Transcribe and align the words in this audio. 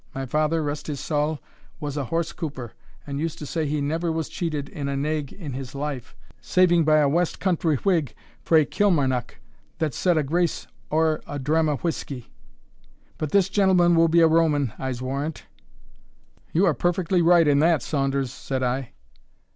My 0.15 0.25
father, 0.25 0.63
rest 0.63 0.87
his 0.87 0.99
saul, 0.99 1.39
was 1.79 1.95
a 1.95 2.05
horse 2.05 2.31
couper, 2.33 2.71
and 3.05 3.19
used 3.19 3.37
to 3.37 3.45
say 3.45 3.67
he 3.67 3.81
never 3.81 4.11
was 4.11 4.29
cheated 4.29 4.67
in 4.67 4.87
a 4.89 4.97
naig 4.97 5.31
in 5.31 5.53
his 5.53 5.75
life, 5.75 6.15
saving 6.41 6.83
by 6.83 6.97
a 6.97 7.07
west 7.07 7.39
country 7.39 7.75
whig 7.75 8.15
frae 8.41 8.65
Kilmarnock, 8.65 9.37
that 9.77 9.93
said 9.93 10.17
a 10.17 10.23
grace 10.23 10.65
ower 10.89 11.21
a 11.27 11.37
dram 11.37 11.69
o' 11.69 11.75
whisky. 11.77 12.31
But 13.19 13.31
this 13.31 13.47
gentleman 13.47 13.95
will 13.95 14.07
be 14.07 14.21
a 14.21 14.27
Roman, 14.27 14.73
I'se 14.79 15.03
warrant?" 15.03 15.45
"You 16.51 16.65
are 16.65 16.73
perfectly 16.73 17.21
right 17.21 17.47
in 17.47 17.59
that, 17.59 17.83
Saunders," 17.83 18.31
said 18.31 18.63
I. 18.63 18.93